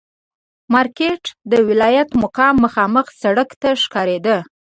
مارکېټ 0.73 1.23
د 1.51 1.53
ولایت 1.67 2.09
مقام 2.23 2.55
مخامخ 2.65 3.05
سړک 3.21 3.49
ته 3.61 3.69
ښکارېده. 3.83 4.37